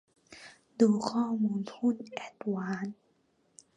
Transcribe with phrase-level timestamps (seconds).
[0.79, 2.97] ดูข้อมูลหุ้นแอดวานซ์